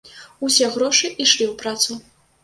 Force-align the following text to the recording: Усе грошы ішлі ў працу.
Усе 0.45 0.69
грошы 0.75 1.11
ішлі 1.25 1.45
ў 1.49 1.51
працу. 1.61 1.99